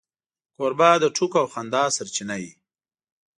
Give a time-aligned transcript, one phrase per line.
[0.55, 2.53] کوربه د ټوکو او خندا سرچینه وي.